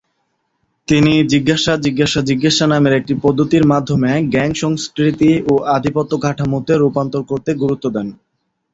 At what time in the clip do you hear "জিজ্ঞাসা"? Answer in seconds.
1.31-1.73, 1.85-2.19, 2.29-2.65